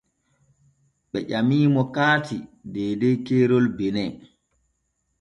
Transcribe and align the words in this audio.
Ɓe 1.11 1.19
ƴamimo 1.29 1.81
karti 1.95 2.37
deydey 2.73 3.15
keerol 3.25 3.65
Benin. 3.77 4.11